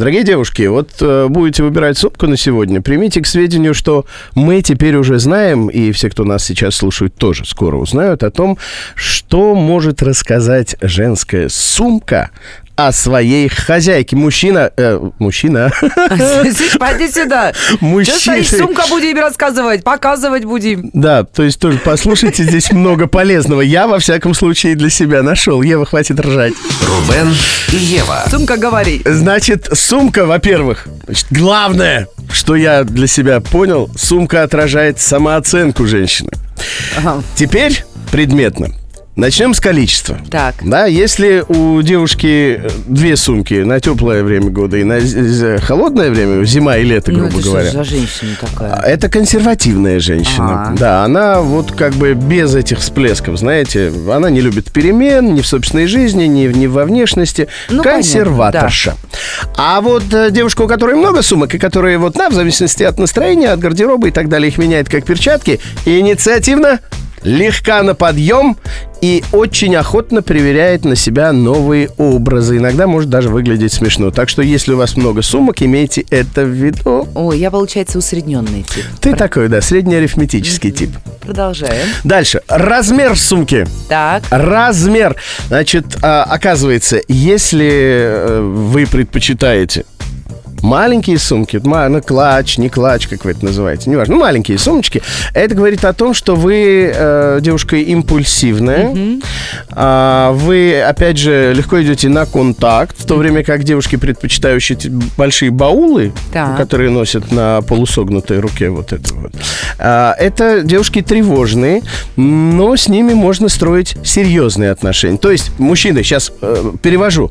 Дорогие 0.00 0.24
девушки, 0.24 0.62
вот 0.62 0.92
э, 1.02 1.26
будете 1.28 1.62
выбирать 1.62 1.98
сумку 1.98 2.26
на 2.26 2.38
сегодня, 2.38 2.80
примите 2.80 3.20
к 3.20 3.26
сведению, 3.26 3.74
что 3.74 4.06
мы 4.34 4.62
теперь 4.62 4.96
уже 4.96 5.18
знаем, 5.18 5.68
и 5.68 5.92
все, 5.92 6.08
кто 6.08 6.24
нас 6.24 6.42
сейчас 6.42 6.76
слушает, 6.76 7.14
тоже 7.16 7.44
скоро 7.44 7.76
узнают 7.76 8.22
о 8.22 8.30
том, 8.30 8.56
что 8.94 9.54
может 9.54 10.02
рассказать 10.02 10.74
женская 10.80 11.50
сумка 11.50 12.30
о 12.86 12.92
своей 12.92 13.48
хозяйке. 13.48 14.16
Мужчина... 14.16 14.70
Э, 14.76 15.00
мужчина... 15.18 15.70
Слышь, 15.80 16.78
пойди 16.78 17.10
сюда. 17.10 17.52
Мужчина- 17.80 18.16
Что 18.18 18.44
стоишь, 18.44 18.48
сумка 18.48 18.84
будем 18.88 19.18
рассказывать, 19.18 19.84
показывать 19.84 20.44
будем. 20.44 20.90
Да, 20.92 21.24
то 21.24 21.42
есть 21.42 21.58
тоже 21.60 21.78
послушайте, 21.84 22.44
здесь 22.44 22.70
много 22.72 23.06
полезного. 23.06 23.60
Я, 23.60 23.86
во 23.86 23.98
всяком 23.98 24.34
случае, 24.34 24.74
для 24.74 24.90
себя 24.90 25.22
нашел. 25.22 25.62
Ева, 25.62 25.84
хватит 25.86 26.18
ржать. 26.20 26.54
Рубен 26.86 27.34
и 27.72 27.76
Ева. 27.76 28.24
Сумка 28.30 28.56
говори. 28.56 29.02
Значит, 29.04 29.68
сумка, 29.72 30.26
во-первых, 30.26 30.86
главное, 31.30 32.08
что 32.32 32.56
я 32.56 32.84
для 32.84 33.06
себя 33.06 33.40
понял, 33.40 33.90
сумка 33.96 34.42
отражает 34.42 35.00
самооценку 35.00 35.86
женщины. 35.86 36.30
Ага. 36.96 37.22
Теперь 37.36 37.84
предметно. 38.10 38.68
Начнем 39.20 39.52
с 39.52 39.60
количества. 39.60 40.18
Так. 40.30 40.54
Да, 40.62 40.86
если 40.86 41.44
у 41.46 41.82
девушки 41.82 42.58
э, 42.58 42.70
две 42.86 43.18
сумки 43.18 43.52
на 43.52 43.78
теплое 43.78 44.22
время 44.22 44.48
года 44.48 44.78
и 44.78 44.82
на 44.82 44.98
з- 45.00 45.58
холодное 45.58 46.10
время, 46.10 46.42
зима 46.44 46.78
и 46.78 46.84
лето, 46.84 47.12
Ну, 47.12 47.18
грубо 47.18 47.32
это 47.34 47.40
что 47.42 47.50
говоря, 47.50 47.70
за 47.70 47.84
женщина 47.84 48.30
такая? 48.40 48.72
а 48.72 48.88
Это 48.88 49.10
консервативная 49.10 50.00
женщина. 50.00 50.68
А. 50.68 50.74
Да, 50.74 51.04
она 51.04 51.42
вот 51.42 51.72
как 51.72 51.92
бы 51.96 52.14
без 52.14 52.54
этих 52.54 52.78
всплесков, 52.78 53.36
знаете, 53.38 53.92
она 54.10 54.30
не 54.30 54.40
любит 54.40 54.72
перемен 54.72 55.34
ни 55.34 55.42
в 55.42 55.46
собственной 55.46 55.86
жизни, 55.86 56.24
ни, 56.24 56.46
ни 56.46 56.66
во 56.66 56.86
внешности. 56.86 57.48
Ну, 57.68 57.82
Консерваторша. 57.82 58.96
А 59.58 59.82
вот 59.82 60.04
э, 60.14 60.30
девушка, 60.30 60.62
у 60.62 60.66
которой 60.66 60.96
много 60.96 61.20
сумок, 61.20 61.54
и 61.54 61.58
которая 61.58 61.98
вот 61.98 62.16
на, 62.16 62.30
в 62.30 62.32
зависимости 62.32 62.84
от 62.84 62.98
настроения, 62.98 63.50
от 63.50 63.60
гардероба 63.60 64.08
и 64.08 64.12
так 64.12 64.30
далее, 64.30 64.48
их 64.48 64.56
меняет 64.56 64.88
как 64.88 65.04
перчатки, 65.04 65.60
инициативно, 65.84 66.80
легка 67.22 67.82
на 67.82 67.94
подъем 67.94 68.56
и 69.00 69.22
очень 69.32 69.74
охотно 69.76 70.22
проверяет 70.22 70.84
на 70.84 70.96
себя 70.96 71.32
новые 71.32 71.90
образы. 71.96 72.58
Иногда 72.58 72.86
может 72.86 73.10
даже 73.10 73.28
выглядеть 73.28 73.72
смешно. 73.72 74.10
Так 74.10 74.28
что, 74.28 74.42
если 74.42 74.72
у 74.72 74.76
вас 74.76 74.96
много 74.96 75.22
сумок, 75.22 75.62
имейте 75.62 76.04
это 76.10 76.44
в 76.44 76.50
виду. 76.50 77.08
Ой, 77.14 77.38
я, 77.38 77.50
получается, 77.50 77.98
усредненный 77.98 78.62
тип. 78.62 78.84
Ты 79.00 79.14
такой, 79.14 79.48
да, 79.48 79.60
среднеарифметический 79.60 80.70
тип. 80.70 80.90
Продолжаем. 81.20 81.88
Дальше. 82.04 82.42
Размер 82.48 83.16
сумки. 83.16 83.66
Так. 83.88 84.22
Размер. 84.30 85.16
Значит, 85.48 85.84
а, 86.02 86.24
оказывается, 86.24 87.00
если 87.08 87.70
э, 87.70 88.40
вы 88.40 88.86
предпочитаете 88.86 89.84
маленькие 90.62 91.18
сумки, 91.18 91.60
ну, 91.62 92.02
клатч, 92.02 92.58
не 92.58 92.68
клатч, 92.68 93.08
как 93.08 93.24
вы 93.24 93.32
это 93.32 93.44
называете, 93.44 93.90
неважно, 93.90 94.14
ну, 94.14 94.20
маленькие 94.20 94.58
сумочки, 94.58 95.02
это 95.34 95.54
говорит 95.54 95.84
о 95.84 95.92
том, 95.92 96.14
что 96.14 96.34
вы 96.36 96.92
э, 96.94 97.38
девушка 97.40 97.76
импульсивная, 97.76 99.20
А, 99.72 100.32
вы, 100.32 100.80
опять 100.80 101.16
же, 101.16 101.52
легко 101.54 101.80
идете 101.82 102.08
на 102.08 102.26
контакт, 102.26 102.96
в 102.98 103.06
то 103.06 103.16
время 103.16 103.44
как 103.44 103.62
девушки, 103.64 103.96
предпочитающие 103.96 104.76
большие 105.16 105.50
баулы, 105.50 106.12
Так. 106.32 106.56
которые 106.56 106.90
носят 106.90 107.30
на 107.32 107.62
полусогнутой 107.62 108.40
руке 108.40 108.68
вот 108.70 108.92
это 108.92 109.14
вот, 109.14 109.32
а, 109.78 110.14
это 110.18 110.62
девушки 110.62 111.02
тревожные, 111.02 111.82
но 112.16 112.76
с 112.76 112.88
ними 112.88 113.14
можно 113.14 113.48
строить 113.48 113.96
серьезные 114.04 114.70
отношения. 114.70 115.18
То 115.18 115.30
есть, 115.30 115.52
мужчины, 115.58 116.02
сейчас 116.02 116.32
э, 116.42 116.72
перевожу, 116.82 117.30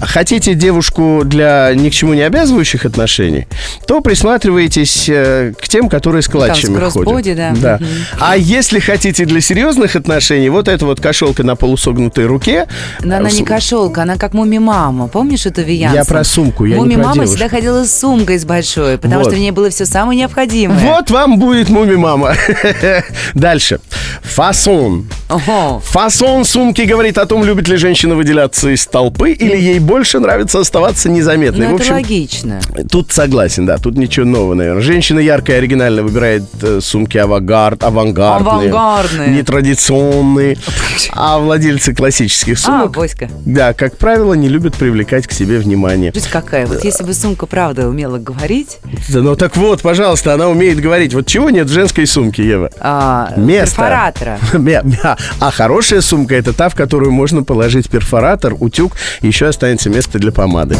хотите 0.00 0.54
девушку 0.54 1.22
для 1.24 1.72
ни 1.74 1.88
к 1.88 1.92
чему 1.92 2.14
не 2.14 2.22
обязывающих 2.68 2.84
отношений, 2.84 3.46
то 3.86 4.00
присматривайтесь 4.00 5.08
э, 5.08 5.52
к 5.60 5.68
тем, 5.68 5.88
которые 5.88 6.22
с 6.22 6.28
клатчами 6.28 6.74
с 6.74 6.76
кроссбоди, 6.76 7.10
ходят. 7.10 7.36
да. 7.36 7.52
да. 7.54 7.80
А 8.20 8.36
если 8.36 8.78
хотите 8.80 9.24
для 9.24 9.40
серьезных 9.40 9.96
отношений, 9.96 10.48
вот 10.50 10.68
эта 10.68 10.84
вот 10.84 11.00
кошелка 11.00 11.42
на 11.42 11.56
полусогнутой 11.56 12.26
руке. 12.26 12.66
Но 13.00 13.16
она 13.16 13.28
э, 13.28 13.32
не 13.32 13.42
с- 13.44 13.46
кошелка, 13.46 14.02
она 14.02 14.16
как 14.16 14.34
муми-мама. 14.34 15.08
Помнишь 15.08 15.46
эту 15.46 15.62
Виянсу? 15.62 15.96
Я 15.96 16.04
про 16.04 16.24
сумку, 16.24 16.64
я 16.64 16.78
не 16.78 16.96
про 16.96 17.12
девушку. 17.14 17.24
всегда 17.26 17.48
ходила 17.48 17.84
с 17.84 17.98
сумкой 17.98 18.38
с 18.38 18.44
большой, 18.44 18.98
потому 18.98 19.22
Вот. 19.22 19.30
что 19.30 19.36
в 19.36 19.38
ней 19.38 19.50
было 19.50 19.70
все 19.70 19.86
самое 19.86 20.18
необходимое. 20.18 20.78
Вот 20.78 21.10
вам 21.10 21.38
будет 21.38 21.68
муми-мама. 21.68 22.34
Дальше. 23.34 23.80
Фасон. 24.22 25.08
Ого. 25.28 25.80
Фасон 25.84 26.44
сумки 26.44 26.82
говорит 26.82 27.18
о 27.18 27.26
том, 27.26 27.44
любит 27.44 27.68
ли 27.68 27.76
женщина 27.76 28.14
выделяться 28.14 28.70
из 28.70 28.86
толпы 28.86 29.32
или 29.32 29.56
ей 29.56 29.78
больше 29.78 30.18
нравится 30.20 30.60
оставаться 30.60 31.10
незаметной. 31.10 31.66
Ну, 31.68 31.72
В 31.72 31.74
это 31.74 31.82
общем, 31.82 31.94
логично. 31.94 32.60
Тут 32.90 33.12
согласен, 33.12 33.66
да, 33.66 33.76
тут 33.78 33.96
ничего 33.96 34.24
нового, 34.26 34.54
наверное. 34.54 34.82
Женщина 34.82 35.18
яркая 35.20 35.56
и 35.56 35.58
оригинально 35.58 36.02
выбирает 36.02 36.44
э, 36.62 36.80
сумки 36.80 37.18
авангард, 37.18 37.82
авангардные, 37.84 38.70
Авангардные. 38.70 39.28
нетрадиционные. 39.30 40.56
А 41.12 41.38
владельцы 41.38 41.94
классических 41.94 42.54
А, 42.58 42.60
сумок, 42.60 42.92
Боська. 42.92 43.28
да, 43.44 43.72
как 43.74 43.96
правило, 43.98 44.34
не 44.34 44.48
любят 44.48 44.74
привлекать 44.76 45.26
к 45.26 45.32
себе 45.32 45.58
внимание. 45.58 46.12
Жизнь 46.14 46.28
какая. 46.30 46.66
Вот 46.66 46.84
если 46.84 47.04
бы 47.04 47.12
сумка 47.12 47.46
правда 47.46 47.88
умела 47.88 48.18
говорить, 48.18 48.78
Да, 49.08 49.20
ну 49.20 49.36
так 49.36 49.56
вот, 49.56 49.82
пожалуйста, 49.82 50.34
она 50.34 50.48
умеет 50.48 50.80
говорить. 50.80 51.12
Вот 51.14 51.26
чего 51.26 51.50
нет 51.50 51.66
в 51.68 51.72
женской 51.72 52.06
сумке, 52.06 52.46
Ева? 52.46 52.70
а, 52.80 53.32
Место. 53.36 53.76
перфоратора. 53.76 54.38
А 55.40 55.50
хорошая 55.50 56.00
сумка 56.00 56.34
это 56.34 56.52
та, 56.52 56.68
в 56.68 56.74
которую 56.74 57.12
можно 57.12 57.42
положить 57.42 57.88
перфоратор, 57.88 58.54
утюг, 58.58 58.92
еще 59.22 59.46
останется 59.46 59.90
место 59.90 60.18
для 60.18 60.32
помады. 60.32 60.76